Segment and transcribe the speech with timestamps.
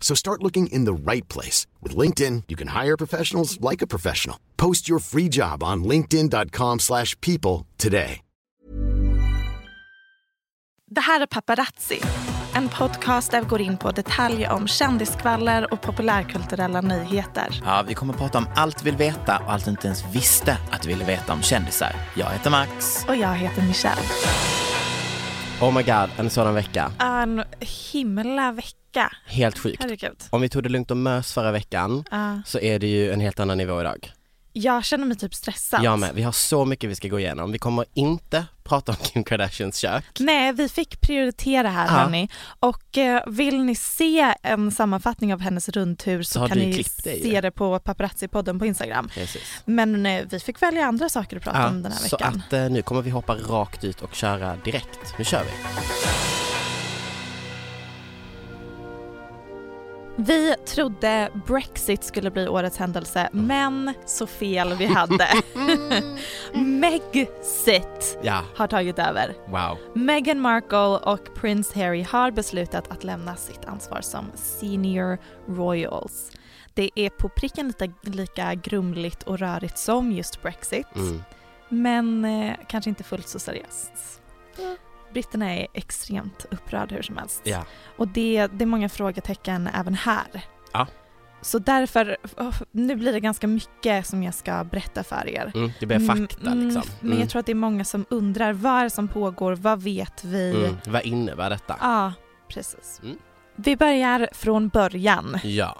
[0.00, 1.66] So start looking in the right place.
[1.82, 4.36] With LinkedIn, you can hire professionals like a professional.
[4.56, 8.20] Post your free job on linkedin.com slash people today.
[10.94, 12.00] Det här är Paparazzi,
[12.54, 17.60] en podcast där vi går in på detaljer om kändiskvaller och populärkulturella nyheter.
[17.64, 20.04] Ja, vi kommer att prata om allt vi vill veta och allt du inte ens
[20.12, 21.96] visste att du ville veta om kändisar.
[22.14, 23.04] Jag heter Max.
[23.08, 24.02] Och jag heter Michelle.
[25.60, 26.92] Oh my god, en sådan vecka.
[27.00, 27.42] En
[27.92, 29.12] himla vecka.
[29.26, 29.82] Helt sjukt.
[29.82, 30.22] Herregud.
[30.30, 32.42] Om vi tog det lugnt och mös förra veckan Ja.
[32.46, 34.12] så är det ju en helt annan nivå idag.
[34.60, 35.84] Jag känner mig typ stressad.
[35.84, 36.14] Jag med.
[36.14, 37.52] Vi har så mycket vi ska gå igenom.
[37.52, 40.04] Vi kommer inte prata om Kim Kardashians kök.
[40.18, 41.90] Nej, vi fick prioritera här Ja.
[41.92, 42.28] hörni.
[42.60, 46.70] Och eh, vill ni se en sammanfattning av hennes rundtur så, Så kan ni
[47.04, 47.22] det ju.
[47.22, 49.08] se det på paparazzi-podden på Instagram.
[49.14, 49.42] Precis.
[49.64, 52.42] Men eh, vi fick välja andra saker att prata om den här så veckan.
[52.46, 55.14] att eh, nu kommer vi hoppa rakt ut och köra direkt.
[55.18, 55.50] Nu kör vi.
[60.26, 65.28] Vi trodde Brexit skulle bli årets händelse, men så fel vi hade.
[66.52, 69.34] Megxit Ja, har tagit över.
[69.46, 69.78] wow.
[69.94, 76.30] Meghan Markle och Prince Harry har beslutat att lämna sitt ansvar som senior royals.
[76.74, 81.22] Det är på pricken lite, lika grumligt och rörigt som just Brexit, Mm.
[81.68, 83.92] men eh, kanske inte fullt så seriöst.
[85.12, 87.40] Britterna är extremt upprörda hur som helst.
[87.44, 87.64] Ja.
[87.96, 90.44] Och det, det är många frågetecken även här.
[90.72, 90.86] Ja.
[91.42, 95.52] Så därför, oh, nu blir det ganska mycket som jag ska berätta för er.
[95.54, 96.82] Mm, det blir fakta Mm, liksom.
[97.00, 99.82] Men jag tror att det är många som undrar vad är det som pågår, vad
[99.82, 100.50] vet vi?
[100.64, 100.76] mm.
[100.86, 101.76] Vad innebär detta?
[101.80, 102.12] Ja,
[102.48, 103.00] precis.
[103.04, 103.18] Mm.
[103.56, 105.38] Vi börjar från början.
[105.44, 105.76] Ja.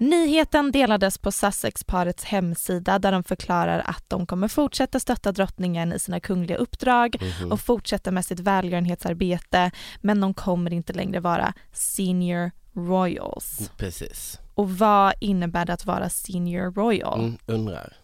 [0.00, 5.98] Nyheten delades på Sussex-parets hemsida där de förklarar att de kommer fortsätta stötta drottningen i
[5.98, 7.52] sina kungliga uppdrag Mhm.
[7.52, 13.70] och fortsätta med sitt välgörenhetsarbete men de kommer inte längre vara senior royals.
[13.76, 14.38] Precis.
[14.54, 17.20] Och vad innebär det att vara senior royal?
[17.20, 17.96] Mm, undrar.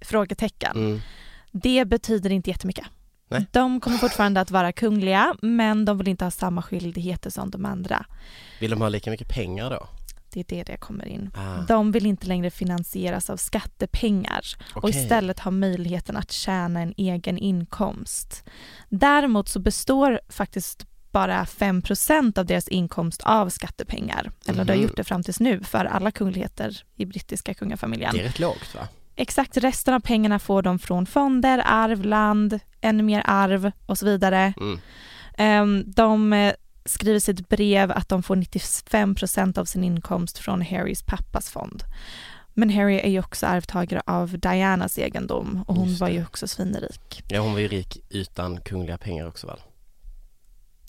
[0.00, 0.76] Frågetecken.
[0.76, 1.00] Mm.
[1.52, 2.86] Det betyder inte jättemycket.
[3.28, 3.46] Nej.
[3.52, 7.64] De kommer fortfarande att vara kungliga men de vill inte ha samma skyldigheter som de
[7.64, 8.06] andra.
[8.60, 9.88] Vill de ha lika mycket pengar då?
[10.30, 11.30] Det är det det kommer in.
[11.34, 11.56] Ah.
[11.68, 14.40] De vill inte längre finansieras av skattepengar
[14.74, 15.02] och Okej.
[15.02, 18.44] istället ha möjligheten att tjäna en egen inkomst.
[18.88, 24.30] Däremot så består faktiskt bara 5% av deras inkomst av skattepengar.
[24.46, 24.86] Eller det har Mhm.
[24.88, 28.10] gjort det fram tills nu för alla kungligheter i brittiska kungafamiljen.
[28.14, 28.88] Det är rätt lågt va?
[29.16, 34.06] Exakt resten av pengarna får de från fonder, arv, land, ännu mer arv och så
[34.06, 34.52] vidare.
[34.60, 34.78] Mm.
[35.38, 36.52] Ehm, De eh,
[36.88, 41.82] skriver i sitt brev att de får 95% av sin inkomst från Harrys pappas fond.
[42.54, 47.22] Men Harry är ju också arvtagare av Dianas egendom och hon var ju också svinrik.
[47.28, 49.60] Ja hon var ju rik utan kungliga pengar också väl?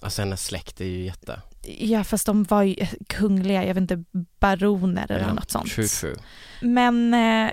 [0.02, 1.42] Alltså hennes släkt är ju jätte...
[1.80, 2.76] Ja fast de var ju
[3.08, 4.04] kungliga, jag vet inte,
[4.40, 5.72] baroner eller ja, något sånt.
[5.72, 6.16] True true.
[6.62, 7.52] Men eh,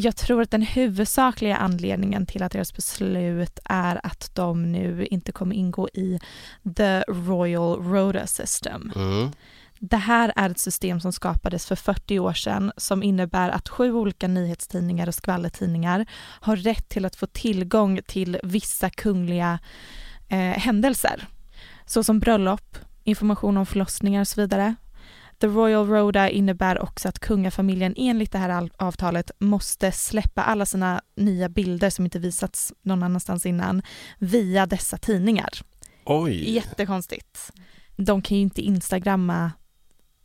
[0.00, 5.32] jag tror att den huvudsakliga anledningen till att deras beslut är att de nu inte
[5.32, 6.20] kommer ingå i
[6.76, 8.92] the Royal Rota System.
[8.96, 9.30] Mm.
[9.78, 13.92] Det här är ett system som skapades för 40 år sedan som innebär att sju
[13.92, 16.06] olika nyhetstidningar och skvallertidningar
[16.40, 19.58] har rätt till att få tillgång till vissa kungliga
[20.28, 21.28] eh, händelser.
[21.86, 24.74] Såsom bröllop, information om förlossningar och så vidare.
[25.40, 30.66] The Royal Rhoda innebär också att kungafamiljen enligt det här al- avtalet måste släppa alla
[30.66, 33.82] sina nya bilder som inte visats någon annanstans innan
[34.18, 35.50] via dessa tidningar.
[36.04, 36.50] Oj.
[36.54, 37.52] Jättekonstigt.
[37.96, 39.52] De kan ju inte instagramma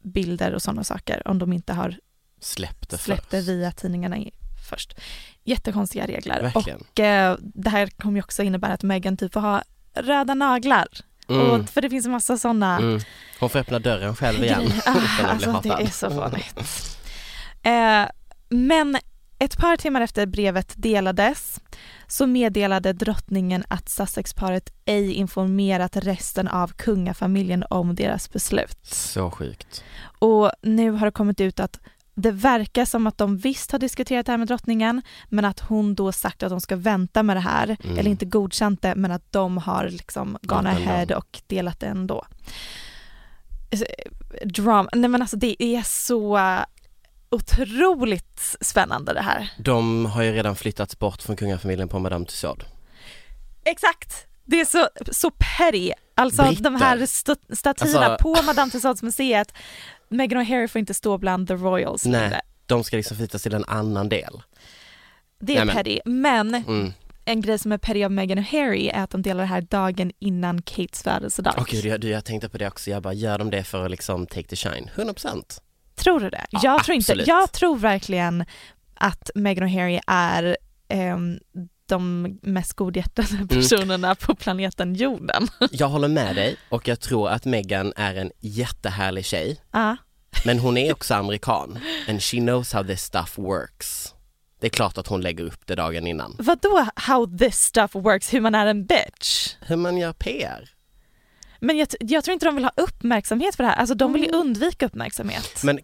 [0.04, 1.98] bilder och sådana saker om de inte har
[2.40, 4.32] Släpp det släppt det via tidningarna i-
[4.70, 4.94] först.
[5.44, 6.42] Jättekonstiga regler.
[6.42, 6.80] Verkligen.
[6.82, 9.62] Och eh, det här kommer ju också innebära att Meghan typ får ha
[9.94, 10.88] röda naglar.
[11.30, 11.52] Mm.
[11.52, 13.02] Och, för det finns en massa sådana Mm.
[13.40, 14.72] Hon får öppna dörren själv igen
[15.24, 16.98] alltså, det är så farligt.
[17.64, 18.10] Eh,
[18.50, 18.98] men
[19.40, 21.62] ett par timmar efter brevet delades
[22.08, 28.86] så meddelade drottningen att Sussexparet ej informerat resten av kungafamiljen om deras beslut.
[28.86, 29.84] Så sjukt.
[30.20, 31.80] Och nu har det kommit ut att
[32.16, 35.96] det verkar som att de visst har diskuterat det här med drottningen men att hon
[35.96, 37.98] då sagt att de ska vänta med det här, Mm.
[37.98, 42.26] eller inte godkänt det men att de har liksom gone ahead och delat det ändå.
[43.78, 43.86] Så,
[44.46, 46.60] Drama, nej men alltså det är så uh,
[47.30, 49.52] otroligt spännande det här.
[49.58, 52.66] De har ju redan flyttats bort från kungafamiljen på Madame Tussauds.
[53.66, 54.28] Exakt!
[54.46, 55.92] Det är så, så petty.
[56.16, 56.64] Alltså Britter.
[56.64, 59.54] de här st- statyerna Alltså- på Madame Tussauds museet,
[60.10, 62.22] Meghan och Harry får inte stå bland the royals Nej.
[62.22, 62.42] längre.
[62.66, 64.42] De ska liksom flyttas till en annan del.
[65.40, 66.94] Det är Nej, men- petty, men Mm.
[67.26, 69.62] en grej som är petty av Meghan och Harry är att de delar det här
[69.62, 71.54] dagen innan Kates födelsedag.
[71.58, 73.86] Och gud, jag, du, jag tänkte på det också, jag bara, gör de det för
[73.86, 74.90] att liksom take the shine?
[74.96, 75.62] 100%.
[75.96, 76.46] Tror du det?
[76.50, 77.28] Ja, jag, tror inte, absolut.
[77.28, 78.46] jag tror verkligen
[78.94, 81.40] att Meghan och Harry är ehm,
[81.88, 83.48] de mest godhjärtade Mm.
[83.48, 85.48] personerna på planeten jorden.
[85.72, 89.62] Jag håller med dig och jag tror att Meghan är en jättehärlig tjej.
[89.72, 89.98] Ja.
[90.46, 91.80] Men hon är också amerikan
[92.10, 94.14] and she knows how this stuff works.
[94.60, 96.36] Det är klart att hon lägger upp det dagen innan.
[96.40, 99.56] Vadå how this stuff works, hur man är en bitch?
[99.62, 100.70] Hur man gör PR.
[101.60, 104.24] Men jag, jag tror inte de vill ha uppmärksamhet för det här, alltså de vill
[104.24, 105.62] ju undvika uppmärksamhet.
[105.64, 105.80] Men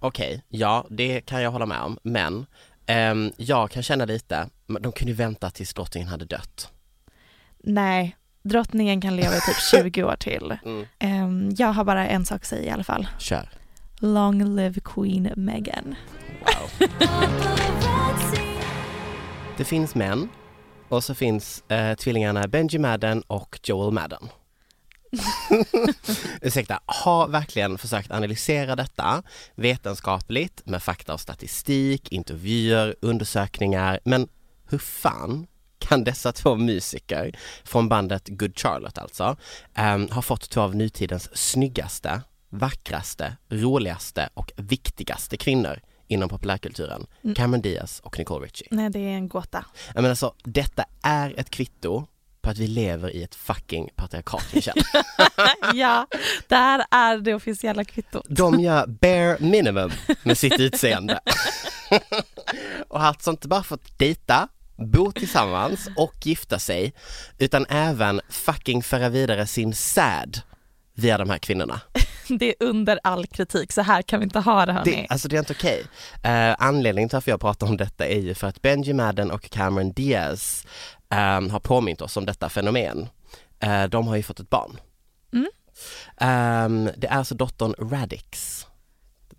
[0.00, 1.98] okej, ja det kan jag hålla med om.
[2.02, 2.46] Men
[2.88, 6.70] ehm, jag kan känna lite, men de kunde ju vänta tills drottningen hade dött.
[7.58, 9.56] Nej, drottningen kan leva i typ
[9.92, 10.56] 20 år till.
[10.64, 10.86] Mm.
[10.98, 13.08] Ehm, jag har bara en sak att säga i alla fall.
[13.18, 13.48] Kör.
[14.00, 15.94] Long live Queen Meghan.
[16.40, 16.88] Wow.
[19.56, 20.28] Det finns män
[20.88, 24.28] och så finns eh, tvillingarna Benji Madden och Joel Madden.
[26.42, 29.22] Ursäkta, har verkligen försökt analysera detta
[29.54, 34.00] vetenskapligt med fakta och statistik, intervjuer, undersökningar.
[34.04, 34.28] Men
[34.70, 35.46] hur fan
[35.78, 39.36] kan dessa två musiker från bandet Good Charlotte alltså
[39.74, 47.06] ehm, ha fått två av nutidens snyggaste, vackraste, roligaste och viktigaste kvinnor inom populärkulturen.
[47.24, 47.34] Mm.
[47.34, 48.68] Cameron Diaz och Nicole Richie.
[48.70, 49.64] Nej, det är en gåta.
[49.94, 52.06] Jag menar detta är ett kvitto
[52.48, 54.82] på att vi lever i ett fucking patriarkat Michelle.
[55.74, 56.06] ja,
[56.46, 58.26] där är det officiella kvittot.
[58.28, 59.90] De gör bare minimum
[60.22, 61.20] med sitt utseende.
[62.88, 66.92] och har alltså inte bara fått dejta, bo tillsammans och gifta sig,
[67.38, 70.40] utan även fucking föra vidare sin säd
[70.94, 71.80] via de här kvinnorna.
[72.38, 74.90] Det är under all kritik, så här kan vi inte ha det hörni.
[74.90, 75.84] Det, alltså det är inte okej.
[76.22, 79.50] Eh, anledningen till varför jag pratar om detta är ju för att Benji Madden och
[79.50, 80.66] Cameron Diaz
[81.08, 83.08] ehm, har påmint oss om detta fenomen.
[83.60, 84.80] Eh, de har ju fått ett barn.
[85.32, 85.48] Mm.
[86.20, 88.64] Ehm, det är alltså dottern Radix.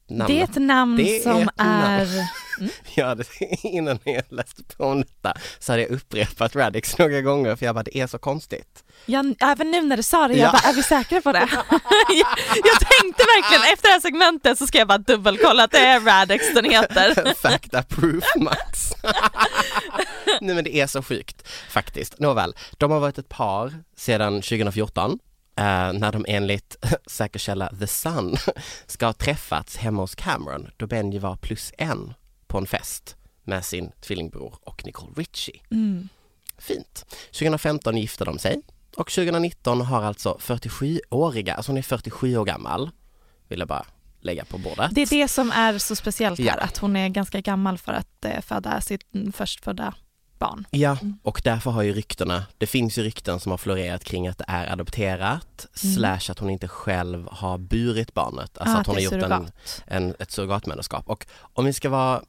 [0.09, 0.27] Namnet.
[0.27, 2.01] det är ett namn är som ett namn.
[2.01, 2.29] är...
[2.95, 3.25] Ja, det,
[3.63, 7.75] innan jag läste på om detta så hade jag upprepat Radix några gånger för jag
[7.75, 8.83] bara, det är så konstigt.
[9.05, 10.43] Jag, även nu när du sa det, Ja.
[10.43, 11.39] jag bara, är vi säkra på det?
[12.09, 12.27] jag,
[12.63, 15.99] jag tänkte verkligen, efter det här segmentet så ska jag bara dubbelkolla att det är
[15.99, 17.33] Radix den heter.
[17.35, 18.89] Facta proof Max.
[20.41, 22.19] Nej men det är så sjukt faktiskt.
[22.19, 25.19] Nåväl, de har varit ett par sedan 2014
[25.57, 25.63] eh,
[25.93, 28.35] när de enligt säker källa The Sun
[28.87, 32.13] ska ha träffats hemma hos Cameron då Benji var plus en
[32.49, 35.61] på en fest med sin tvillingbror och Nicole Richie.
[35.71, 36.09] Mm.
[36.57, 37.05] Fint.
[37.31, 38.61] 2015 gifte de sig
[38.95, 42.89] och 2019 har alltså 47-åriga, alltså hon är 47 år gammal,
[43.47, 43.85] vill jag bara
[44.21, 44.91] lägga på bordet.
[44.91, 46.53] Det är det som är så speciellt här, Ja.
[46.53, 49.93] att hon är ganska gammal för att eh, föda sitt mm, förstfödda
[50.39, 50.65] barn.
[50.71, 54.37] Ja, och därför har ju ryktena, det finns ju rykten som har florerat kring att
[54.37, 55.95] det är adopterat Mm.
[55.95, 59.51] slash att hon inte själv har burit barnet, alltså Ah, att hon har gjort en,
[59.87, 61.09] en, ett surrogatmödraskap.
[61.09, 62.21] Och om vi ska vara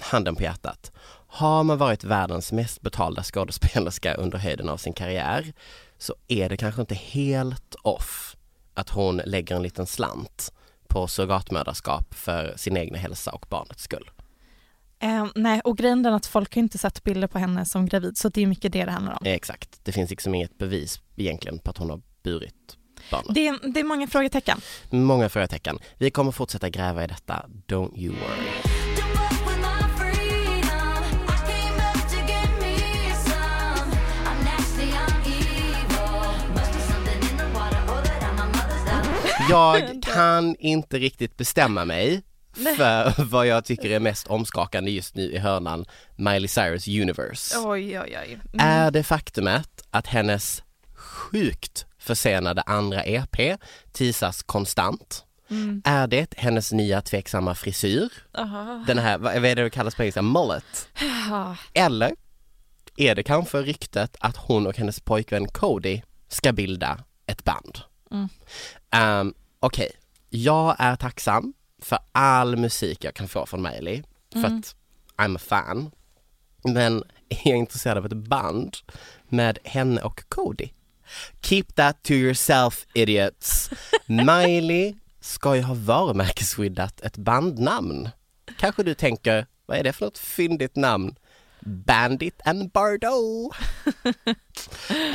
[0.00, 0.92] handen på hjärtat,
[1.26, 5.52] har man varit världens mest betalda skådespelerska under höjden av sin karriär
[5.98, 8.36] så är det kanske inte helt off
[8.74, 10.52] att hon lägger en liten slant
[10.88, 14.10] på surrogatmödraskap för sin egna hälsa och barnets skull.
[15.00, 18.18] Eh, nej, och grejen är att folk har inte sett bilder på henne som gravid,
[18.18, 19.18] så det är mycket det det handlar om.
[19.24, 22.78] Exakt, det finns liksom inget bevis egentligen på att hon har burit
[23.10, 23.34] toppen.
[23.34, 24.60] Det, är, det är många frågetecken.
[24.90, 25.78] Många frågetecken.
[25.98, 28.77] Vi kommer fortsätta gräva i detta, don't you worry.
[39.48, 42.22] Jag kan inte riktigt bestämma mig
[42.76, 45.84] för vad jag tycker är mest omskakande just nu i hörnan
[46.16, 47.58] Miley Cyrus Universe.
[47.58, 48.32] Oj, oj, oj.
[48.32, 48.40] Mm.
[48.58, 50.62] Är det faktumet att hennes
[50.94, 53.60] sjukt försenade andra EP
[53.92, 55.24] teasas konstant?
[55.50, 55.82] Mm.
[55.84, 58.08] Är det hennes nya tveksamma frisyr?
[58.38, 58.84] Aha.
[58.86, 60.88] Den här, vad är det det kallas på engelska, mullet?
[61.30, 61.56] Ja.
[61.74, 62.12] Eller
[62.96, 67.78] är det kanske ryktet att hon och hennes pojkvän Cody ska bilda ett band?
[68.10, 68.28] Mm.
[69.20, 69.90] Um, Okej,
[70.28, 74.58] jag är tacksam för all musik jag kan få från Miley, för Mm.
[74.58, 74.74] att
[75.16, 75.90] I'm a fan.
[76.64, 76.98] Men
[77.28, 78.76] är jag intresserad av ett band
[79.28, 80.68] med henne och Cody?
[81.42, 83.70] Keep that to yourself idiots.
[84.06, 88.08] Miley ska ju ha varumärkesskyddat ett bandnamn.
[88.58, 91.14] Kanske du tänker, vad är det för något fyndigt namn?
[91.60, 93.56] Bandit and Bardot.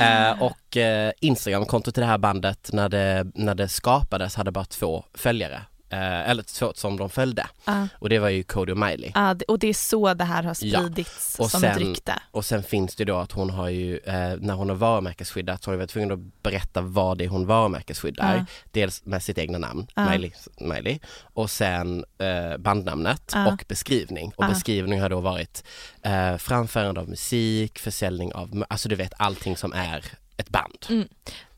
[0.00, 4.64] eh, och eh, Instagramkontot till det här bandet när det, när det skapades hade bara
[4.64, 5.62] två följare.
[5.90, 7.46] Eh, eller två som de följde.
[7.64, 7.88] Ja.
[7.98, 9.12] Och det var ju Cody och Miley.
[9.14, 10.80] Ja, det- och det är så det här har Ja.
[10.80, 12.14] spridits Och som ett sen- rykte.
[12.30, 15.70] Och sen finns det då att hon har ju, eh, när hon har varumärkesskyddat så
[15.70, 18.36] har hon varit tvungen att berätta vad det är hon varumärkesskyddar.
[18.36, 18.44] Ja.
[18.70, 20.10] Dels med sitt egna namn, Ja.
[20.10, 23.52] Miley, Miley, och sen eh, bandnamnet Ja.
[23.52, 24.32] och beskrivning.
[24.36, 24.48] Och Ja.
[24.48, 25.64] beskrivning har då varit
[26.02, 30.04] eh, framförande av musik, försäljning av, alltså du vet allting som är
[30.36, 30.86] ett band.
[30.88, 31.08] Mm.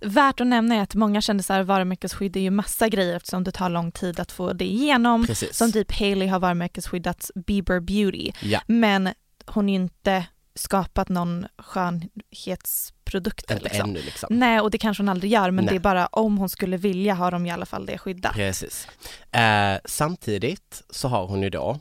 [0.00, 3.92] Värt att nämna är att många kändisar varumärkesskyddar ju massa grejer eftersom det tar lång
[3.92, 5.26] tid att få det igenom.
[5.26, 5.56] Precis.
[5.56, 8.32] Som typ Hailey har varumärkesskyddat Bieber Beauty.
[8.42, 9.08] Ja, Men
[9.46, 13.50] hon har ju inte skapat någon skönhetsprodukt.
[13.50, 13.90] inte Liksom.
[13.90, 14.28] ännu liksom.
[14.38, 15.72] Nej, och det kanske hon aldrig gör, men Nej.
[15.74, 18.34] det är bara om hon skulle vilja har de i alla fall det skyddat.
[18.34, 18.88] Precis.
[19.32, 21.80] Eh, samtidigt så har hon ju då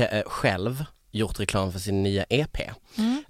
[0.00, 2.58] eh, själv gjort reklam för sin nya EP.
[2.98, 3.24] Mm.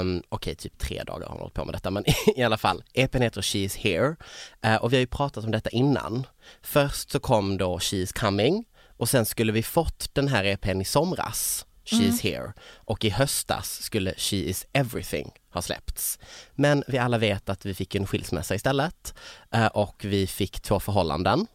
[0.00, 2.04] Um, Okej, typ tre dagar har hon hållit på med detta men
[2.36, 4.16] i alla fall, EPn heter She's Here
[4.62, 6.26] Eh, och vi har ju pratat om detta innan.
[6.62, 8.64] Först så kom då She's Coming
[8.96, 13.82] och sen skulle vi fått den här EPn i somras, She's Here och i höstas
[13.82, 16.18] skulle She Is Everything ha släppts.
[16.54, 19.14] Men vi alla vet att vi fick en skilsmässa istället
[19.50, 21.46] eh, och vi fick två förhållanden.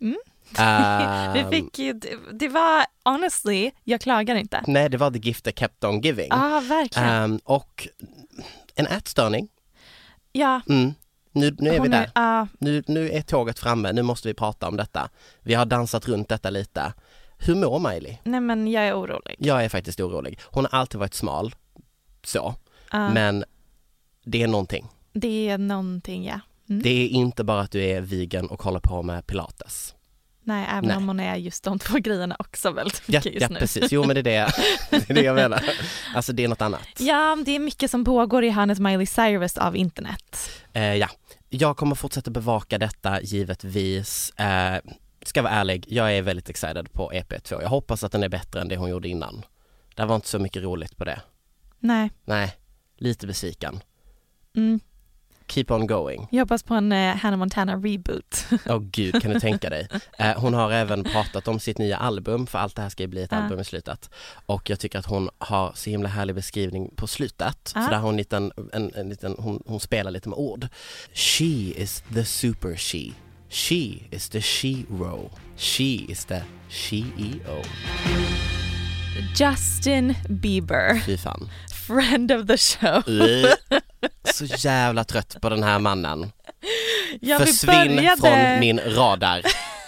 [0.00, 0.18] Mm.
[0.58, 1.92] Ehm, Vi fick ju,
[2.32, 4.64] det, var honestly, jag klagar inte.
[4.66, 6.28] Nej, det var The Gift That Kept On Giving.
[6.30, 7.08] Ja, ah, verkligen.
[7.08, 7.88] Ehm, och
[8.74, 9.48] en ätstörning.
[10.32, 10.94] ja, Mm.
[11.32, 12.10] Nu, nu är vi hon där.
[12.14, 15.08] ja, Nu, nu är tåget framme, nu måste vi prata om detta.
[15.42, 16.92] Vi har dansat runt detta lite.
[17.38, 18.16] Hur mår Miley?
[18.24, 19.36] nej men jag är orolig.
[19.38, 20.38] Jag är faktiskt orolig.
[20.44, 21.54] Hon har alltid varit smal,
[22.24, 22.54] så,
[22.92, 23.44] Ja, men
[24.24, 24.86] det är någonting.
[25.12, 26.40] Det är någonting ja.
[26.68, 26.82] Mm.
[26.82, 29.94] Det är inte bara att du är vegan och håller på med pilates.
[30.46, 30.96] Nej, även Nej.
[30.96, 33.58] om hon är just de två grejerna också väldigt Ja, mycket just ja nu.
[33.58, 33.92] precis.
[33.92, 34.52] Jo men det är det,
[34.90, 35.64] det är det jag menar.
[36.14, 36.80] Alltså det är något annat.
[36.98, 40.50] Ja, det är mycket som pågår i hörnet Miley Cyrus av internet.
[40.72, 41.08] Eh, ja,
[41.48, 44.30] jag kommer fortsätta bevaka detta givetvis.
[44.30, 44.80] Eh,
[45.22, 47.62] ska vara ärlig, jag är väldigt excited på EP2.
[47.62, 49.44] Jag hoppas att den är bättre än det hon gjorde innan.
[49.94, 51.20] Det var inte så mycket roligt på det.
[51.78, 52.52] Nej, Nej,
[52.98, 53.80] lite besviken.
[54.56, 54.80] mm.
[55.48, 56.28] Keep on going.
[56.30, 58.46] jag hoppas på en eh, Hannah Montana reboot.
[58.66, 59.88] Åh gud, kan du tänka dig?
[60.18, 63.06] Eh, hon har även pratat om sitt nya album, för allt det här ska ju
[63.06, 63.38] bli ett Ja.
[63.38, 64.10] album i slutet.
[64.46, 67.72] Och jag tycker att hon har så himla härlig beskrivning på slutet.
[67.74, 67.82] Ja.
[67.82, 70.68] För där har hon, en liten, en, en liten, hon, hon spelar lite med ord.
[71.12, 71.44] She
[71.76, 73.12] is the super she.
[73.48, 75.30] She is the she-ro.
[75.56, 77.62] She is the she-e-o.
[79.38, 81.48] Justin Bieber, Fy fan.
[81.86, 83.02] friend of the show.
[84.34, 86.32] Så jävla trött på den här mannen.
[87.20, 89.42] Ja, vi, Försvinn började, från min radar.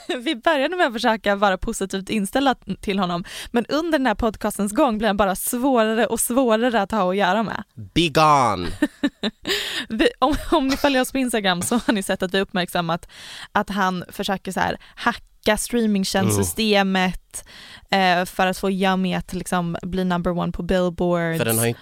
[0.25, 4.73] vi började med att försöka vara positivt inställda till honom men under den här podcastens
[4.73, 7.62] gång blev han bara svårare och svårare att ha att göra med.
[7.75, 8.68] Be gone!
[9.88, 13.09] Vi, om, om ni följer oss på Instagram så har ni sett att vi uppmärksammat
[13.52, 17.49] att han försöker så här hacka streamingtjänstsystemet
[17.90, 21.38] eh, för att få Yummy att liksom bli number one på billboards.
[21.38, 21.75] För den har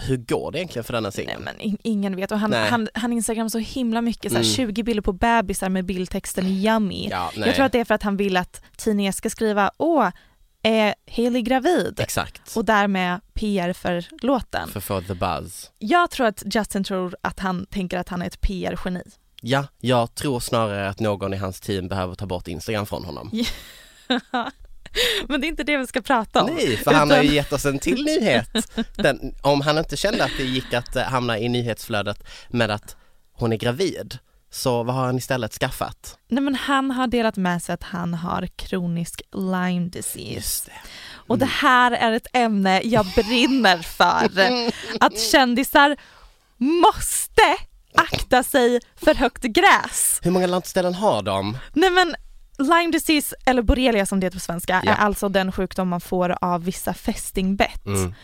[0.00, 1.42] hur går det egentligen för denna Nej singeln?
[1.44, 2.70] men in, ingen vet och han, Nej.
[2.70, 4.54] han, han instagram så himla mycket, så här, Mm.
[4.54, 7.08] 20 bilder på bebisar med bildtexten Yummy.
[7.10, 7.46] Ja, nej.
[7.46, 10.08] Jag tror att det är för att han vill att tidningar ska skriva åh,
[10.62, 12.00] är Hailey gravid?
[12.00, 12.56] Exakt.
[12.56, 14.68] Och därmed PR för låten.
[14.68, 15.70] För få the buzz.
[15.78, 19.02] Jag tror att Justin tror att han tänker att han är ett PR-geni.
[19.42, 23.30] Ja, jag tror snarare att någon i hans team behöver ta bort Instagram från honom.
[25.28, 26.50] Men det är inte det vi ska prata om.
[26.54, 28.48] Nej, för han har ju gett oss en till nyhet.
[28.96, 32.96] Den, om han inte kände att det gick att eh, hamna i nyhetsflödet med att
[33.32, 34.18] hon är gravid
[34.52, 36.18] Så vad har han istället skaffat?
[36.28, 40.64] Nej men han har delat med sig att han har kronisk Lyme disease.
[40.70, 40.88] det.
[41.12, 44.30] Och det här är ett ämne jag brinner för.
[45.04, 45.96] Att kändisar
[46.56, 47.42] måste
[47.94, 50.20] akta sig för högt gräs.
[50.22, 51.58] Hur många landställen har de?
[51.72, 52.14] Nej men
[52.60, 54.92] Lyme disease, eller borrelia som det heter på svenska, Ja.
[54.92, 57.86] är alltså den sjukdom man får av vissa fästingbett.
[57.86, 58.14] Mm.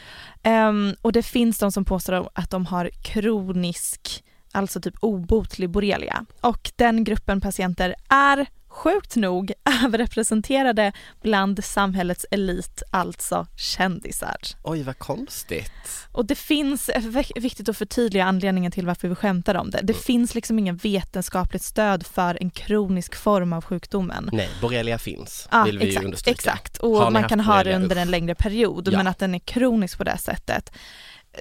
[0.42, 6.26] Ehm, och det finns de som påstår att de har kronisk, alltså typ obotlig borrelia.
[6.40, 9.52] Och den gruppen patienter är sjukt nog
[9.84, 10.92] överrepresenterade
[11.22, 14.36] bland samhällets elit, alltså kändisar.
[14.62, 15.72] Oj vad konstigt.
[16.12, 16.90] Och det finns,
[17.34, 19.80] viktigt att förtydliga anledningen till varför vi skämtar om det.
[19.82, 24.30] Det finns liksom ingen vetenskapligt stöd för en kronisk form av sjukdomen.
[24.32, 26.34] Nej, borrelia finns, Ja, vill vi exakt, understryka.
[26.34, 26.76] exakt.
[26.78, 28.96] Och man kan ha det under en längre period Ja.
[28.98, 30.70] men att den är kronisk på det sättet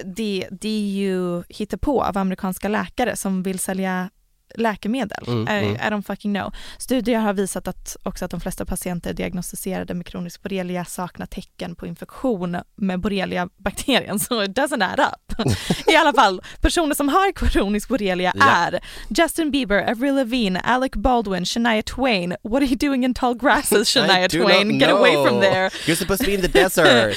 [0.04, 4.10] det, det är ju hittepå av amerikanska läkare som vill sälja
[4.56, 5.24] läkemedel.
[5.26, 5.74] Mm, I, mm.
[5.74, 6.52] I don't fucking know.
[6.78, 11.74] Studier har visat att också att de flesta patienter diagnostiserade med kronisk borrelia saknar tecken
[11.74, 15.48] på infektion med borrelia-bakterien, så it doesn't add up.
[15.86, 18.44] I alla fall, personer som har kronisk borrelia Ja.
[18.44, 22.36] är Justin Bieber, Avril Lavigne, Alec Baldwin, Shania Twain.
[22.42, 24.78] What are you doing in tall grasses, Shania Twain?
[24.78, 25.70] Get away from there.
[25.86, 27.16] You're supposed to be in the desert.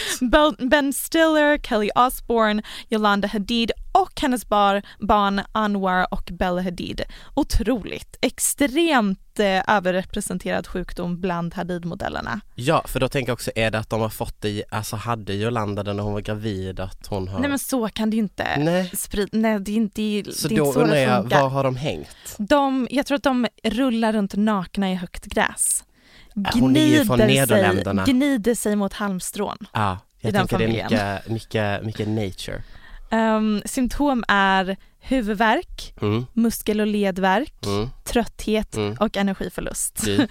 [0.70, 7.02] Ben Stiller, Kelly Osbourne, Yolanda Hadid och hennes bar, barn Anwar och Bella Hadid.
[7.34, 12.42] Otroligt, extremt eh, överrepresenterad sjukdom bland Hadid-modellerna.
[12.56, 15.34] ja, för då tänker jag också, är det att de har fått det alltså hade
[15.34, 17.40] Jolanda det när hon var gravid att hon har...
[17.40, 18.92] Nej men så kan det ju inte Nej.
[18.94, 21.64] sprida, nej det är inte, det är så då så undrar det jag, var har
[21.64, 22.36] de hängt?
[22.38, 25.84] De, jag tror att de rullar runt nakna i högt gräs.
[26.34, 28.06] Ja, hon är ju från Gnider Nederländerna.
[28.06, 29.58] sig, gnider sig mot halmstrån.
[29.74, 31.20] Ja, jag I den tänker det är familjen.
[31.28, 32.64] mycket, mycket, mycket nature.
[33.12, 38.98] Um, symptom är huvudvärk, Mm, muskel och ledvärk, mm, trötthet mm.
[39.00, 40.02] och energiförlust.
[40.06, 40.16] Du,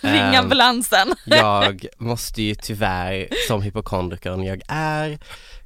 [0.00, 1.14] Ring Ehm, ambulansen.
[1.24, 5.18] jag måste ju tyvärr, som hypokondrikern jag är,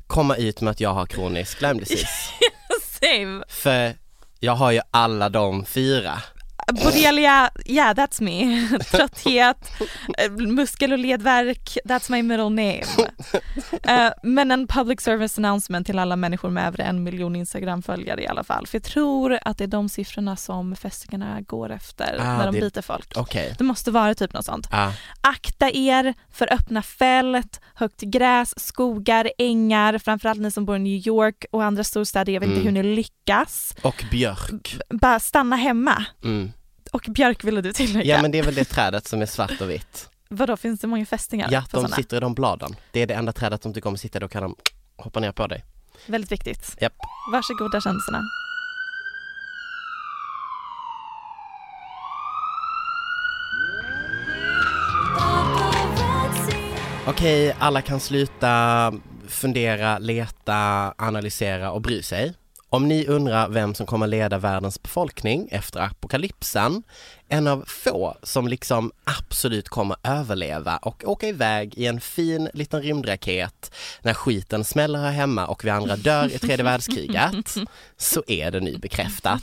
[0.06, 1.84] komma ut med att jag har kronisk Lyme.
[3.48, 3.94] För
[4.40, 6.22] jag har ju alla de fyra.
[6.72, 8.68] Borrelia, yeah that's me.
[8.90, 9.70] Trötthet,
[10.18, 12.82] eh, muskel och ledvärk, that's my middle name.
[13.82, 18.26] Eh, men en public service announcement till alla människor med över en miljon Instagram-följare i
[18.26, 18.66] alla fall.
[18.66, 22.54] För jag tror att det är de siffrorna som fästingarna går efter Ah, när de
[22.54, 23.12] det- biter folk.
[23.16, 23.54] Okej.
[23.58, 24.68] Det måste vara typ något sånt.
[24.70, 30.78] Ja, Akta er för öppna fält, högt gräs, skogar, ängar, framförallt ni som bor i
[30.78, 32.74] New York och andra storstäder, jag vet inte Mm.
[32.76, 33.74] hur ni lyckas.
[33.82, 34.76] och björk.
[34.90, 36.04] Bara stanna hemma.
[36.24, 36.52] Mm.
[36.92, 38.16] Och björk ville du tillägga.
[38.16, 40.08] Ja men det är väl det trädet som är svart och vitt.
[40.28, 41.96] Vadå, finns det många fästingar Ja, de såna?
[41.96, 42.76] sitter i de bladen.
[42.92, 44.56] Det är det enda trädet som tycker om att sitta, då kan de
[44.96, 45.64] hoppa ner på dig.
[46.06, 46.76] Väldigt viktigt.
[46.80, 46.92] Japp.
[47.32, 48.22] Varsågoda kändisarna.
[57.06, 58.92] Okej, alla kan sluta
[59.28, 62.34] fundera, leta, analysera och bry sig.
[62.72, 66.82] Om ni undrar vem som kommer leda världens befolkning efter apokalypsen,
[67.28, 72.82] en av få som liksom absolut kommer överleva och åka iväg i en fin liten
[72.82, 77.54] rymdraket när skiten smäller här hemma och vi andra dör i tredje världskriget,
[77.96, 79.42] så är det nu bekräftat.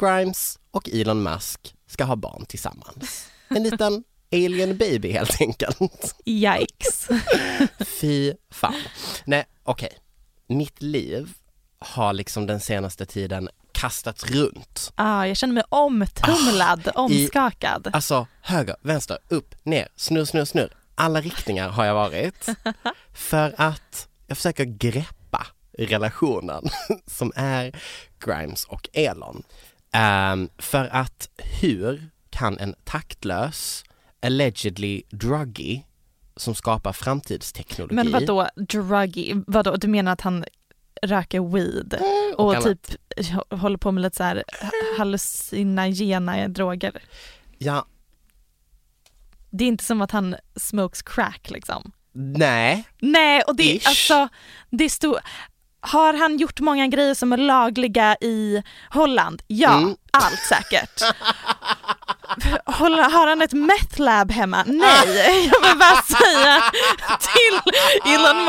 [0.00, 3.26] Grimes och Elon Musk ska ha barn tillsammans.
[3.48, 6.14] En liten alien baby helt enkelt.
[6.24, 7.08] Yikes.
[8.00, 8.82] Fy fan.
[9.24, 9.98] Nej, okej.
[10.46, 11.34] Mitt liv
[11.78, 14.92] har liksom den senaste tiden kastats runt.
[14.94, 17.90] Ah, jag känner mig omtumlad, omskakad.
[17.92, 20.72] Alltså höger, vänster, upp, ner, snurr, snurr, snurr.
[20.94, 22.48] Alla riktningar har jag varit.
[23.12, 25.46] För att jag försöker greppa
[25.78, 26.64] relationen
[27.06, 27.80] som är
[28.24, 29.42] Grimes och Elon.
[29.92, 33.84] Ehm, för att hur kan en taktlös,
[34.22, 35.80] allegedly druggy,
[36.36, 39.42] som skapar framtidsteknologi Men vadå druggy?
[39.46, 40.44] Vadå, du menar att han
[41.02, 41.94] röker weed
[42.36, 42.64] och, och annat.
[42.64, 42.96] typ
[43.60, 44.44] håller på med lite så här
[44.98, 47.02] hallucinogena droger?
[47.58, 47.86] Ja,
[49.50, 51.92] Det är inte som att han smokes crack liksom.
[52.12, 53.86] nej, Nej, och det Ish.
[53.88, 54.28] alltså,
[54.70, 55.16] det stod,
[55.80, 59.42] har han gjort många grejer som är lagliga i Holland?
[59.46, 59.96] Ja, Mm.
[60.10, 61.02] allt säkert.
[62.64, 64.64] Har han ett meth lab hemma?
[64.66, 66.62] Nej, jag vill bara säga
[67.20, 67.72] till
[68.12, 68.44] Elon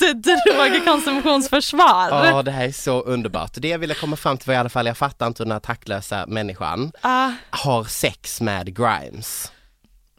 [0.14, 2.08] Musks drogkonsumtionsförsvar.
[2.26, 3.52] Ja, det här är så underbart.
[3.54, 5.52] Det jag ville komma fram till var i alla fall, jag fattar inte hur den
[5.52, 9.52] här taktlösa människan Ah, har sex med Grimes.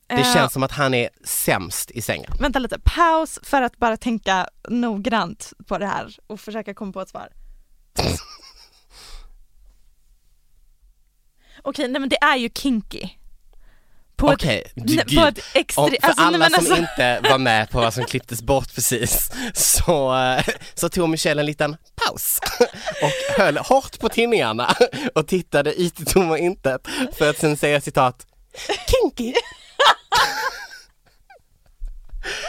[0.08, 2.32] Det eh, känns som att han är sämst i sängen.
[2.40, 7.02] Vänta lite, paus för att bara tänka noggrant på det här och försöka komma på
[7.02, 7.30] ett svar.
[11.62, 13.10] Okej, nej men det är ju kinky.
[14.20, 15.82] På Okej, ett, på ett extre...
[15.82, 18.76] Och för alltså, alla men som alltså, inte var med på vad som klipptes bort
[18.76, 20.16] precis så,
[20.74, 22.40] så tog Michelle en liten paus
[23.02, 24.76] och höll hårt på tinningarna
[25.16, 28.26] och tittade ut i tomma intet för att sen säga citat
[28.88, 29.34] Kinky!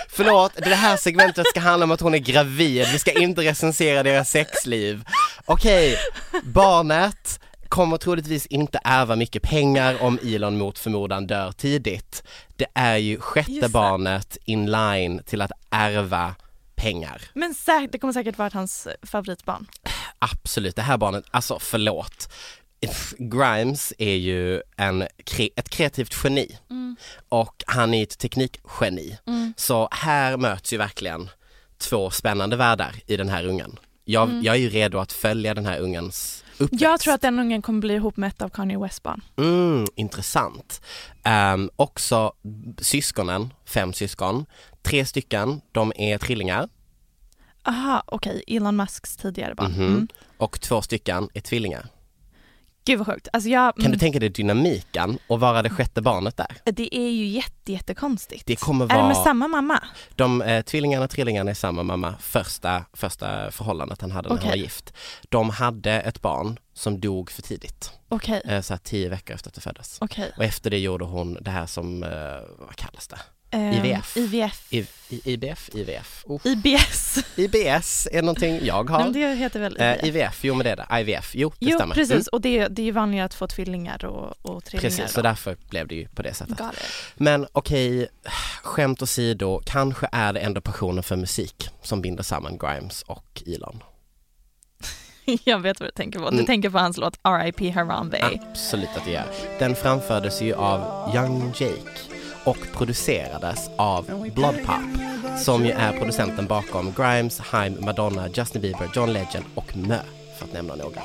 [0.09, 4.03] Förlåt, det här segmentet ska handla om att hon är gravid, vi ska inte recensera
[4.03, 5.05] deras sexliv.
[5.45, 5.99] Okej,
[6.45, 12.23] barnet kommer troligtvis inte ärva mycket pengar om Elon mot förmodan dör tidigt.
[12.57, 16.35] Det är ju sjätte barnet in line till att ärva
[16.75, 17.23] pengar.
[17.35, 17.55] Men
[17.93, 19.67] det kommer säkert vara hans favoritbarn.
[20.19, 22.33] Absolut, det här barnet, alltså förlåt.
[23.19, 25.03] Grimes är ju en,
[25.57, 26.59] ett kreativt geni
[27.29, 29.19] och han är ett teknikgeni.
[29.57, 31.29] Så här möts ju verkligen
[31.79, 33.79] två spännande världar i den här ungen.
[34.05, 36.83] Jag, jag är ju redo att följa den här ungens uppväxt.
[36.83, 39.21] Jag tror att den ungen kommer bli ihop med ett av Kanye West barn.
[39.37, 40.81] Mm, intressant.
[41.55, 42.33] Um, också
[42.79, 44.47] syskonen, fem syskon,
[44.83, 46.69] tre stycken, de är trillingar
[47.65, 49.73] Aha, okej, Elon Musks tidigare barn.
[49.73, 49.87] Mhm.
[49.87, 50.09] Mm.
[50.37, 51.87] och två stycken är tvillingar.
[52.85, 53.29] Gud vad sjukt.
[53.33, 56.57] Alltså jag, Kan mm, du tänka dig dynamiken och vara det sjätte barnet där?
[56.65, 58.47] det är ju jätte, jättekonstigt.
[58.47, 59.83] Det kommer Är det vara, med samma mamma?
[60.15, 64.39] de eh, tvillingarna och trillingarna är samma mamma, första, första förhållandet han hade när han
[64.49, 64.51] Okej.
[64.51, 64.93] var gift.
[65.29, 69.51] De hade ett barn som dog för tidigt, Okej, eh, så här tio veckor efter
[69.51, 69.99] att det föddes.
[70.01, 70.33] okej.
[70.37, 72.11] Och efter det gjorde hon det här som, eh,
[72.59, 73.19] vad kallas det?
[73.53, 74.17] Ehm, IVF.
[74.17, 74.67] IVF.
[74.73, 74.87] I,
[75.25, 75.71] IBF?
[75.75, 76.25] IVF?
[76.27, 76.41] Oh.
[76.45, 77.19] IBS.
[77.37, 79.05] IBS är någonting jag Nej, har.
[79.05, 80.05] men det heter väl Eh, IVF?
[80.05, 81.01] IVF, jo men det är det.
[81.01, 81.95] IVF, jo det jo, stämmer.
[81.95, 82.13] precis.
[82.13, 82.25] Mm.
[82.33, 84.97] Och det, det är ju vanligare att få tvillingar och, och trillingar.
[84.97, 86.61] Precis, så därför blev det ju på det sättet.
[87.15, 88.09] Men okej,
[88.63, 93.83] skämt åsido, kanske är det ändå passionen för musik som binder samman Grimes och Elon.
[95.45, 96.31] Jag vet vad du tänker på.
[96.31, 96.47] Du Mm.
[96.47, 97.71] tänker på hans låt R.I.P.
[97.71, 98.41] Harambe.
[98.51, 99.27] Absolut att det gör.
[99.59, 101.91] Den framfördes ju av Young Jake
[102.45, 105.01] och producerades av Blood Pop
[105.39, 109.99] som ju är producenten bakom Grimes, Haim, Madonna, Justin Bieber, John Legend och Mö
[110.39, 111.03] för att nämna några.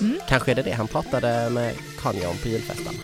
[0.00, 0.18] Mm.
[0.28, 2.94] Kanske är det det han pratade med Kanye om på julfesten.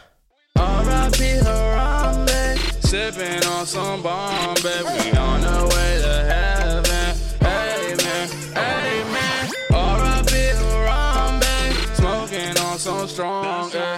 [13.38, 13.95] R.I.P.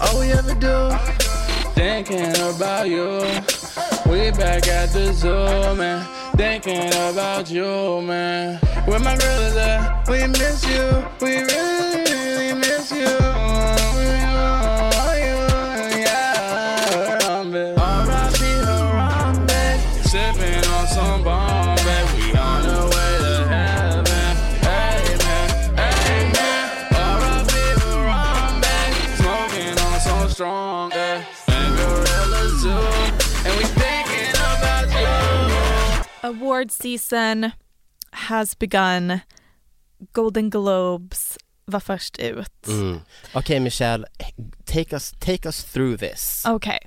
[0.00, 0.90] All we ever do,
[1.74, 3.20] thinking about you.
[4.10, 6.06] We back at the zoo, man.
[6.36, 8.56] Thinking about you, man.
[8.86, 10.08] Where my girl is at?
[10.08, 11.04] We miss you.
[11.20, 13.79] We really, really miss you.
[36.60, 37.50] Award season
[38.10, 39.18] has begun.
[40.12, 42.66] Golden Globes var först ut.
[42.68, 43.00] Mm.
[43.34, 44.06] Okej Michelle,
[44.64, 46.42] take us, take us through this.
[46.46, 46.78] Okej.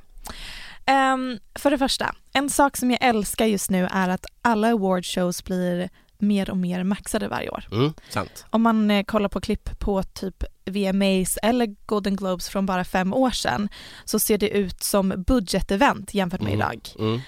[0.85, 5.43] Ehm, för det första, en sak som jag älskar just nu är att alla awardshows
[5.43, 7.67] blir mer och mer maxade varje år.
[7.71, 8.45] Mm, sant.
[8.49, 13.13] Om man eh, kollar på klipp på typ VMAs eller Golden Globes från bara fem
[13.13, 13.69] år sedan
[14.05, 16.59] så ser det ut som budgetevent jämfört med Mm.
[16.59, 16.89] idag.
[16.99, 17.21] Mm.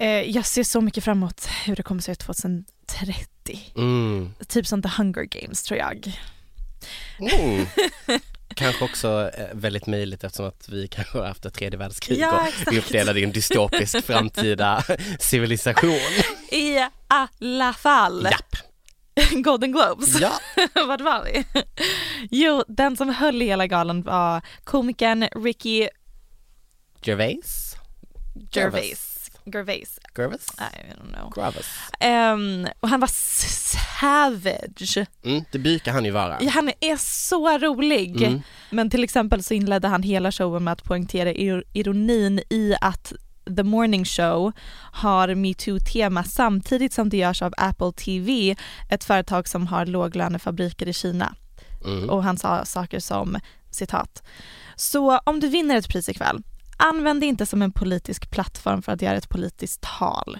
[0.00, 3.72] Eh, jag ser så mycket fram emot hur det kommer se ut 2030.
[3.76, 4.34] Mm.
[4.48, 6.18] Typ som The Hunger Games tror jag.
[7.18, 7.66] Mm.
[8.54, 12.48] Kanske också eh, väldigt möjligt eftersom att vi kanske har haft ett tredje världskrig Ja,
[12.66, 14.84] och vi uppdelade i en dystopisk framtida
[15.18, 15.98] civilisation.
[16.50, 18.28] I alla fall.
[18.30, 18.56] Japp.
[19.32, 20.20] Golden Globes.
[20.20, 20.32] Ja.
[20.86, 21.44] Vart var vi?
[22.30, 25.88] Jo, den som höll i hela galan var komikern Ricky
[27.02, 27.76] Gervais?
[28.52, 28.56] Gervais.
[28.56, 29.09] Gervais.
[29.44, 29.98] Gervais?
[30.58, 31.32] I don't know.
[31.34, 31.66] Gravis.
[32.00, 33.10] Ehm, och han var
[34.00, 35.06] savage.
[35.24, 36.38] Mm, det brukar han ju vara.
[36.50, 38.22] Han är så rolig.
[38.22, 38.40] Mm.
[38.70, 43.12] Men till exempel så inledde han hela showen med att poängtera ir- ironin i att
[43.56, 44.52] The Morning Show
[44.92, 48.56] har metoo-tema samtidigt som det görs av Apple TV,
[48.90, 51.34] ett företag som har låglönefabriker i Kina.
[51.84, 52.10] Mm.
[52.10, 53.36] Och han sa saker som
[53.70, 54.22] citat.
[54.76, 56.42] Så om du vinner ett pris ikväll,
[56.80, 60.38] använd det inte som en politisk plattform för att göra ett politiskt tal.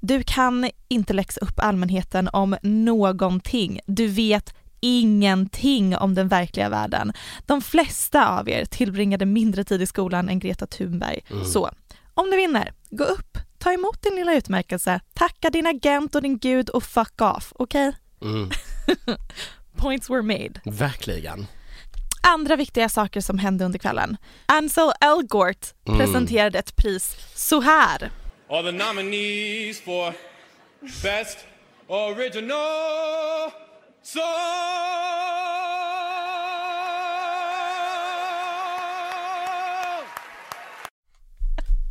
[0.00, 3.80] Du kan inte läxa upp allmänheten om någonting.
[3.86, 7.12] Du vet ingenting om den verkliga världen.
[7.46, 11.20] De flesta av er tillbringade mindre tid i skolan än Greta Thunberg.
[11.52, 11.70] Så,
[12.14, 16.38] om du vinner, gå upp, ta emot din lilla utmärkelse, tacka din agent och din
[16.38, 17.92] gud och fuck off, okej?
[18.22, 18.50] Mm,
[19.76, 20.60] Points were made.
[20.64, 21.46] verkligen.
[22.22, 24.16] Andra viktiga saker som hände under kvällen.
[24.46, 25.98] Ansel Elgort Mm.
[25.98, 28.10] presenterade ett pris så här.
[28.50, 30.12] Are the nominees for
[31.02, 31.38] Best
[31.88, 33.50] Original
[34.02, 34.22] Song?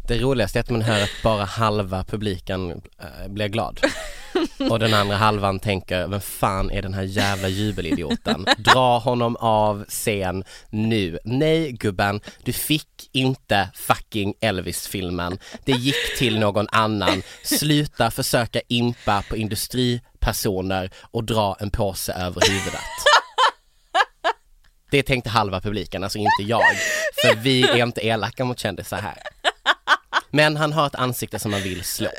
[0.08, 3.80] Det roligaste är att man hör att bara halva publiken äh, blir glad.
[4.69, 8.45] Och den andra halvan tänker, vem fan är den här jävla jubelidioten?
[8.58, 11.19] Dra honom av scen nu.
[11.23, 15.39] Nej gubben, du fick inte fucking Elvis-filmen.
[15.65, 17.23] Det gick till någon annan.
[17.43, 22.82] Sluta försöka impa på industripersoner och dra en påse över huvudet.
[24.91, 26.63] Det tänkte halva publiken, alltså inte jag.
[27.21, 29.17] För vi är inte elaka mot kändisar här.
[30.30, 32.10] Men han har ett ansikte som man vill slå.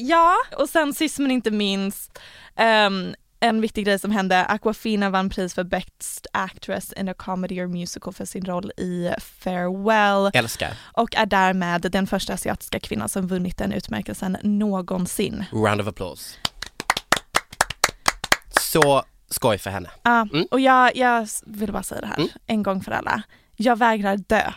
[0.00, 2.18] Ja, och sen sist men inte minst
[2.56, 7.60] ehm, en viktig grej som hände, Aquafina vann pris för Best Actress in a Comedy
[7.60, 10.72] or Musical för sin roll i Farewell Älskar.
[10.92, 15.44] och är därmed den första asiatiska kvinnan som vunnit den utmärkelsen någonsin.
[15.52, 16.36] Round of applause.
[18.60, 19.90] Så skoj för henne.
[20.02, 20.46] Ja, Mm.
[20.50, 22.28] och jag, jag vill bara säga det här Mm.
[22.46, 23.22] en gång för alla.
[23.56, 24.52] Jag vägrar dö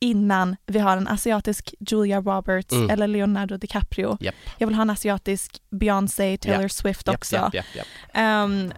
[0.00, 2.90] innan vi har en asiatisk Julia Roberts Mm.
[2.90, 4.16] eller Leonardo DiCaprio.
[4.20, 4.34] Japp.
[4.58, 6.68] Jag vill ha en asiatisk Beyoncé, Taylor Ja.
[6.68, 7.36] Swift också.
[7.52, 7.86] japp, japp.
[8.14, 8.72] Ehm,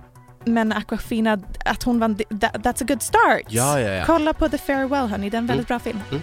[0.44, 3.42] men Aquafina, att hon vann, that, that's a good start.
[3.48, 4.04] Ja, ja, ja.
[4.06, 6.00] Kolla på The Farewell hörni, det är en väldigt bra film.
[6.10, 6.22] Mm.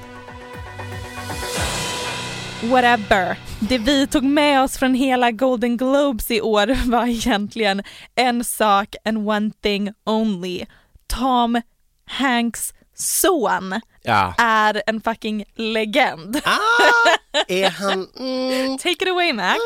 [2.63, 3.37] Whatever.
[3.59, 7.83] Det vi tog med oss från hela Golden Globes i år var egentligen
[8.15, 10.65] en sak and one thing only.
[11.07, 11.61] Tom
[12.05, 14.33] Hanks son Ja.
[14.37, 16.41] är en fucking legend.
[16.45, 18.07] Ah, är han...
[18.19, 19.59] Mm, Take it away Max.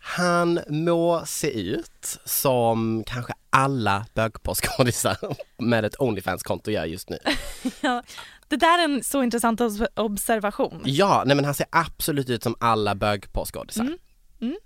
[0.00, 5.16] han må se ut som kanske alla bögporrskådisar
[5.58, 7.18] med ett Onlyfans-konto gör just nu.
[7.80, 8.02] Ja,
[8.48, 10.82] det där är en så intressant obs- observation.
[10.84, 13.82] Ja, nej men han ser absolut ut som alla bögporrskådisar.
[13.82, 13.98] Mm,
[14.40, 14.56] mm.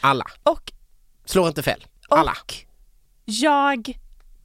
[0.00, 0.24] Alla.
[0.42, 0.72] Och
[1.24, 1.86] Slår inte fel.
[2.08, 2.30] Alla.
[2.30, 2.54] Och
[3.24, 3.92] jag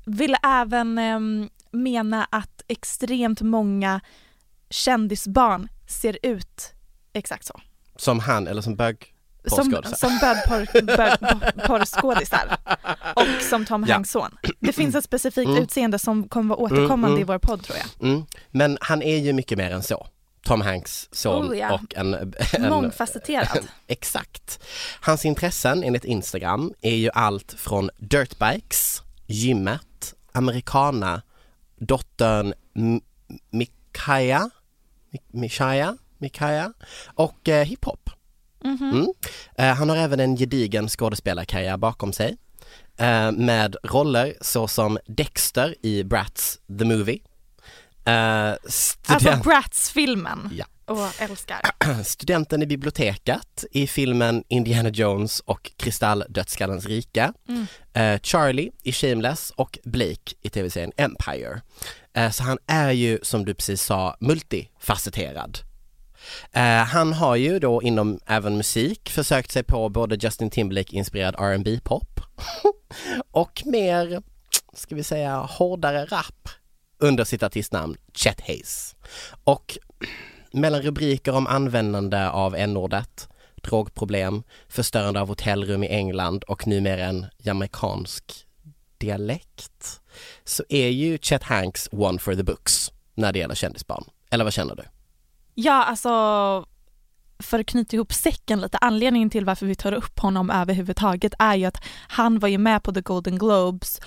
[0.06, 4.02] vill även ehm, mena att extremt många
[4.70, 6.74] kändisbarn ser ut
[7.14, 7.62] exakt så.
[7.96, 9.14] Som han eller som bög
[9.46, 10.86] Som, som bögporr-
[11.56, 12.58] bögporrskådisar
[13.16, 13.94] och som Tom Ja.
[13.94, 14.36] Hanks son.
[14.60, 15.64] Det finns ett specifikt Mm.
[15.64, 17.22] utseende som kommer vara återkommande Mm, mm.
[17.22, 18.10] i vår podd tror jag.
[18.10, 18.26] Mm.
[18.52, 20.08] Men han är ju mycket mer än så.
[20.44, 21.74] Tom Hanks son Oh, ja.
[21.74, 23.60] och en, en Mångfacetterad.
[23.88, 24.60] Exakt.
[25.02, 31.22] Hans intressen enligt Instagram är ju allt från dirtbikes, gymmet, americana,
[31.82, 33.02] dottern M-
[33.52, 34.50] Mikaja,
[35.12, 36.74] Mi- Mishaya, Mikaja
[37.14, 38.10] och eh, hiphop.
[38.64, 38.90] Mhm.
[38.92, 39.08] Mm.
[39.56, 42.38] Eh, han har även en gedigen skådespelarkarriär bakom sig
[42.98, 47.20] eh, med roller såsom Dexter i Bratz the Movie.
[48.06, 48.56] Eh,
[49.08, 50.50] Alltså Bratz-filmen.
[50.54, 50.66] Ja.
[50.92, 51.62] Och älskar.
[52.04, 57.34] Studenten i biblioteket i filmen Indiana Jones och Kristalldödskallens rike.
[57.48, 57.66] Mm.
[57.94, 61.62] Eh, Charlie i Shameless och Blake i tv-serien Empire.
[62.14, 65.60] Eh, så han är ju som du precis sa multifacetterad.
[66.52, 71.36] Eh, han har ju då inom även musik försökt sig på både Justin Timberlake inspirerad
[71.38, 72.20] R&B pop
[73.32, 74.22] och mer,
[74.74, 76.50] ska vi säga, hårdare rap
[77.00, 78.96] under sitt artistnamn Chet Hayes.
[79.44, 79.78] Och
[80.52, 87.26] mellan rubriker om användande av n-ordet, drogproblem, förstörande av hotellrum i England och numera en
[87.38, 88.46] jamaicansk
[88.98, 90.02] dialekt
[90.44, 94.04] så är ju Chet Hanks one for the books när det gäller kändisbarn.
[94.30, 94.84] Eller vad känner du?
[95.56, 96.10] Ja, alltså
[97.42, 101.56] för att knyta ihop säcken lite, anledningen till varför vi tar upp honom överhuvudtaget är
[101.56, 104.00] ju att han var ju med på The Golden Globes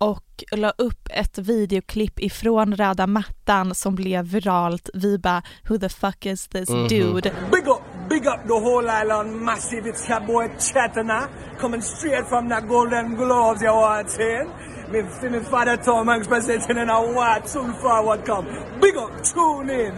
[0.00, 4.88] och la upp ett videoklipp ifrån röda mattan som blev viralt.
[4.94, 6.88] Vi bara, who the fuck is this Mhm.
[6.88, 7.32] dude?
[7.52, 9.82] Big up, big up the whole island massive.
[9.90, 11.28] It's your boy Chatana
[11.60, 14.48] coming straight from the Golden Globes, you want saying?
[14.92, 18.48] Me, me father Tom Hanks presenting in a what soon forward come.
[18.82, 19.92] Big up, tune in.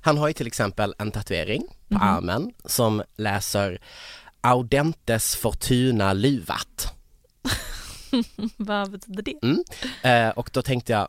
[0.00, 2.02] Han har ju till exempel en tatuering på Mhm.
[2.02, 3.78] armen som läser
[4.40, 6.94] Audentes Fortuna Luvat.
[8.56, 9.34] Vad betyder det?
[9.42, 9.64] Mm.
[10.02, 11.08] Eh, och då tänkte jag,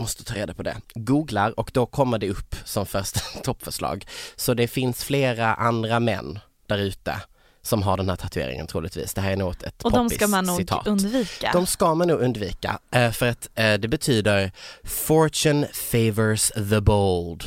[0.00, 0.76] måste ta reda på det.
[0.94, 4.06] Googlar och då kommer det upp som första toppförslag.
[4.36, 7.20] Så det finns flera andra män där ute
[7.62, 9.14] som har den här tatueringen troligtvis.
[9.14, 10.86] Det här är nog ett, ett Och de ska man nog poppis-citat.
[10.86, 11.50] undvika.
[11.52, 14.52] De ska man nog undvika eh, för att eh, det betyder
[14.84, 17.44] Fortune favors the bold.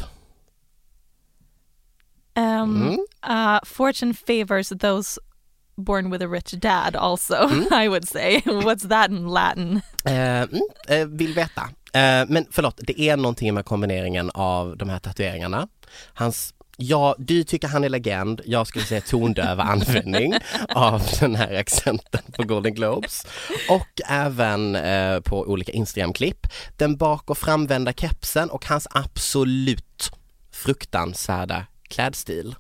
[2.34, 3.00] Ehm, Mm.
[3.30, 5.20] Uh, fortune favors those
[5.76, 8.42] born with a rich dad also, I would say.
[8.46, 9.82] What's that in Latin?
[10.06, 11.62] Eh, mm, eh, vill veta.
[11.94, 15.68] Eh, men förlåt, det är någonting med kombineringen av de här tatueringarna.
[16.14, 18.42] Hans Ja, du tycker han är legend.
[18.46, 20.34] Jag skulle säga tondöva användning
[20.70, 23.26] av den här accenten på Golden Globes.
[23.70, 26.48] Och även eh, på olika Instagram-klipp.
[26.78, 30.12] Den bak och framvända kepsen och hans absolut
[30.52, 32.56] fruktansvärda klädstil.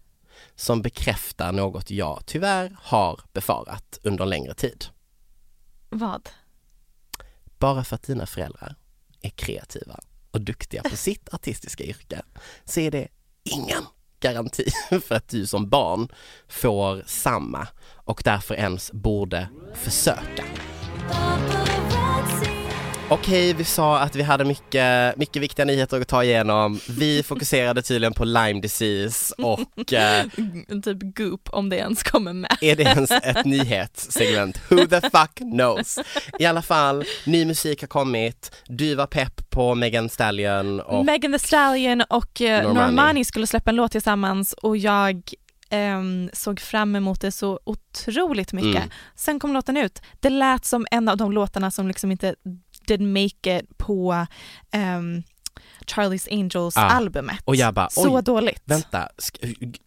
[0.61, 4.85] Som bekräftar något jag tyvärr har befarat under en längre tid.
[5.89, 6.29] Vad?
[7.59, 8.75] Bara för att dina föräldrar
[9.21, 9.99] är kreativa
[10.31, 12.21] och duktiga på sitt artistiska yrke
[12.65, 13.07] så är det
[13.43, 13.83] ingen
[14.19, 14.65] garanti
[15.01, 16.07] för att du som barn
[16.47, 20.45] får samma och därför ens borde försöka.
[23.13, 26.79] Okej, vi sa att vi hade mycket, mycket viktiga nyheter att ta igenom.
[26.89, 30.25] Vi fokuserade tydligen på Lyme disease och eh,
[30.83, 32.57] Typ Goop om det ens kommer med.
[32.61, 34.61] är det ens ett nyhetssegment?
[34.71, 35.99] Who the fuck knows?
[36.39, 38.55] I alla fall, ny musik har kommit.
[38.67, 42.91] Du var pepp på Megan Stallion och Megan Thee Stallion och eh, Normani.
[42.91, 43.25] Normani.
[43.25, 45.21] skulle släppa en låt tillsammans och jag
[45.69, 48.75] ehm, såg fram emot det så otroligt mycket.
[48.75, 48.89] Mm.
[49.15, 50.01] Sen kom låten ut.
[50.19, 52.35] Det lät som en av de låtarna som liksom inte
[52.87, 54.25] did make it på
[54.71, 55.23] ehm,
[55.85, 56.81] Charlie's Angels Ah.
[56.81, 57.39] albumet.
[57.45, 58.61] Och jag bara, så dåligt.
[58.65, 59.09] vänta,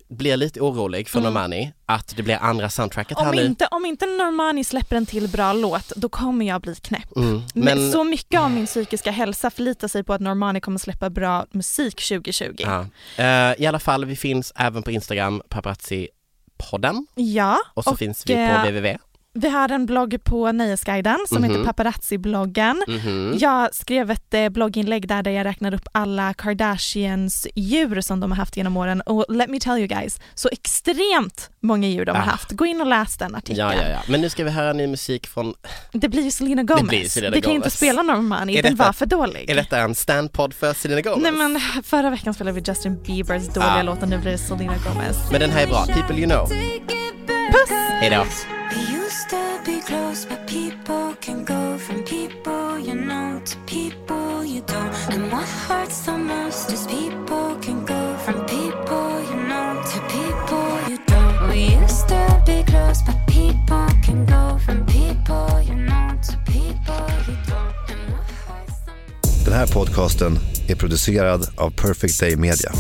[0.09, 1.33] blir lite orolig för Mm.
[1.35, 3.45] Normani att det blir andra soundtracket här Om nu.
[3.47, 7.17] inte, om inte Normani släpper en till bra låt, då kommer jag bli knäpp.
[7.17, 7.43] Mm.
[7.55, 11.11] Men, Men, så mycket av min psykiska hälsa förlitar sig på att Normani kommer släppa
[11.11, 12.55] bra musik 2020.
[12.59, 12.87] ja.
[13.17, 18.27] Eh, I alla fall, vi finns även på Instagram, paparazzi-podden Ja, och så och, finns
[18.27, 18.99] vi eh, på www.
[19.35, 21.51] Vi har en blogg på Nöjesguiden som Mhm.
[21.51, 22.83] heter Paparazzi-bloggen.
[22.89, 23.37] Mhm.
[23.41, 28.31] Jag skrev ett eh, blogginlägg där, där jag räknar upp alla Kardashians djur som de
[28.31, 32.11] har haft genom åren och let me tell you guys, så extremt många djur de
[32.13, 32.25] har Ah.
[32.25, 32.51] haft.
[32.53, 33.59] Gå in och läs den artikeln.
[33.59, 33.99] Ja, ja, ja.
[34.09, 35.55] Men nu ska vi höra ny musik från,
[35.93, 36.89] Det blir ju Selena Gomez.
[36.89, 39.51] blir Selena vi kan ju inte spela Normani, Är den detta- var för dålig.
[39.51, 41.23] är detta en standpodd för Selena Gomez?
[41.23, 43.83] Nej men förra veckan spelade vi Justin Biebers dåliga Ah.
[43.83, 45.17] låt och nu blir det Selena Gomez.
[45.31, 46.49] Men den här är bra, People You Know.
[47.53, 47.71] Puss!
[48.01, 48.11] Hej
[49.31, 49.37] då.
[49.37, 54.95] To be close, but people can go from people you know to people you don't.
[55.15, 60.91] And what hurts the most is people can go from people you know to people
[60.91, 61.49] you don't.
[61.49, 67.07] We used to be close, but people can go from people you know to people
[67.27, 67.91] you don't.
[67.91, 72.71] And what hurts the most Den här podcasten är producerad av Perfect Day Media.